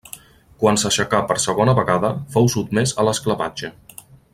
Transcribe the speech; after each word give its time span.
Quan 0.63 0.79
s'aixecà 0.83 1.19
per 1.33 1.37
segona 1.45 1.77
vegada 1.83 2.13
fou 2.37 2.51
sotmés 2.57 2.99
a 3.05 3.09
l'esclavatge. 3.09 3.75